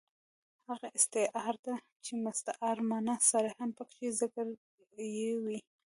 هغه 0.69 0.87
استعاره 0.97 1.59
ده، 1.65 1.75
چي 2.03 2.11
مستعار 2.25 2.77
منه 2.89 3.15
صریحاً 3.31 3.65
پکښي 3.77 4.07
ذکر 4.19 4.45
ىوى 4.99 5.53
يي. 5.55 5.59